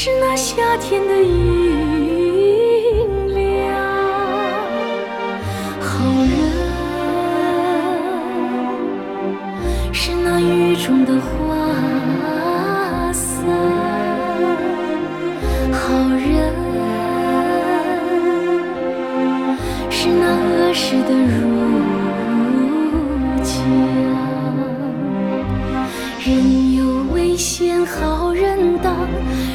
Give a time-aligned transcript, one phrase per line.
[0.00, 1.34] 是那夏天的阴
[3.34, 3.42] 凉。
[5.80, 6.38] 好人
[9.92, 11.26] 是那雨中的花
[13.12, 13.44] 伞，
[15.72, 16.54] 好人
[19.90, 21.42] 是那儿时的儒
[23.42, 23.50] 家。
[26.24, 26.28] 人
[27.38, 28.92] 险好人当，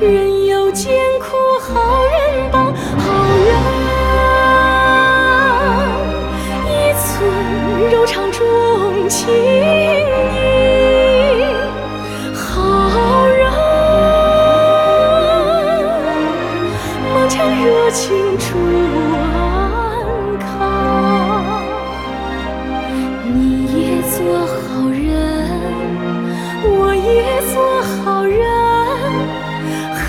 [0.00, 1.26] 人有艰苦
[1.60, 1.74] 好
[2.06, 2.72] 人帮。
[2.72, 2.72] 好
[3.44, 3.52] 人
[6.64, 7.04] 一寸
[7.92, 9.36] 柔肠重情义，
[12.34, 13.38] 好人
[17.12, 18.56] 满腔热情助
[19.22, 19.28] 安
[20.38, 20.48] 康。
[23.34, 24.16] 你也做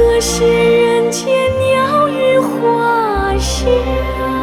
[0.00, 4.39] 和谐人间鸟语花香。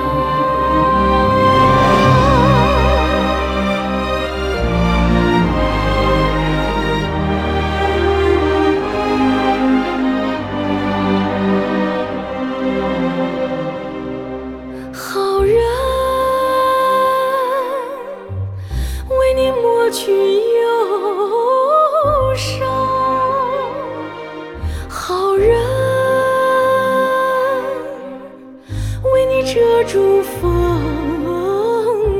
[29.54, 29.54] 遮
[29.86, 30.44] 住风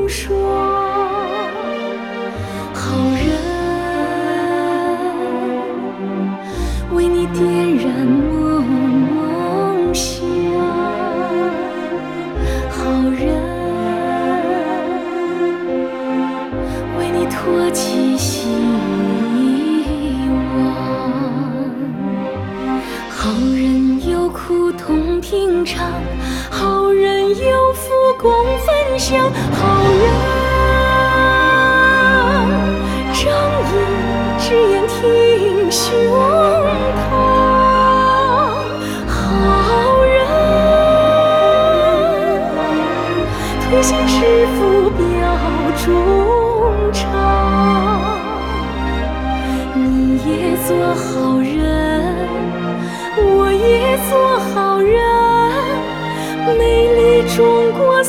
[0.08, 0.34] 霜，
[2.72, 3.28] 好人
[6.94, 7.44] 为你点
[7.76, 10.26] 燃梦想。
[12.70, 12.80] 好
[13.10, 13.20] 人
[16.98, 18.48] 为你托起希
[20.56, 20.64] 望，
[23.10, 25.90] 好人有苦痛平常，
[26.50, 29.18] 好人有福共分享，
[29.52, 30.10] 好人
[33.12, 33.24] 仗
[33.68, 33.72] 义
[34.38, 35.86] 直言挺胸
[36.96, 37.10] 膛，
[39.08, 39.12] 好
[40.04, 40.16] 人。
[43.68, 44.14] 推心置
[44.56, 44.58] 腹
[44.90, 44.98] 表
[45.84, 45.86] 衷
[46.92, 46.98] 肠，
[49.74, 49.82] 你
[50.24, 50.30] 也
[50.66, 51.56] 做好人，
[54.10, 55.00] 做好人，
[56.58, 56.62] 美
[56.94, 58.02] 丽中国